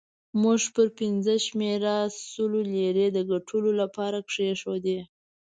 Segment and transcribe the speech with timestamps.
[0.41, 1.95] موږ پر پنځمه شمېره
[2.31, 4.99] سلو لیرې د ګټلو لپاره کېښودې.